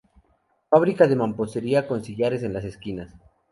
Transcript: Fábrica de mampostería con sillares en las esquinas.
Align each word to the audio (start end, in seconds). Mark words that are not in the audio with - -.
Fábrica 0.71 1.05
de 1.07 1.15
mampostería 1.15 1.85
con 1.87 2.03
sillares 2.03 2.41
en 2.41 2.53
las 2.53 2.63
esquinas. 2.65 3.13